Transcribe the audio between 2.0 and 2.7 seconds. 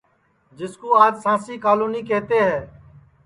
کیہتے ہے